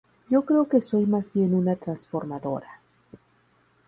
Yo 0.29 0.45
creo 0.45 0.67
que 0.67 0.81
soy 0.81 1.05
más 1.05 1.31
bien 1.31 1.53
una 1.53 1.75
transformadora. 1.75 2.81